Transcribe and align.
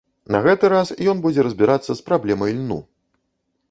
На 0.35 0.39
гэты 0.47 0.71
раз 0.75 0.93
ён 1.13 1.23
будзе 1.27 1.47
разбірацца 1.51 1.91
з 1.95 2.01
праблемай 2.11 2.61
льну. 2.67 2.85